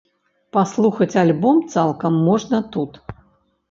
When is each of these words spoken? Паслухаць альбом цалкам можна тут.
Паслухаць 0.57 1.19
альбом 1.25 1.63
цалкам 1.75 2.13
можна 2.27 2.67
тут. 2.77 2.91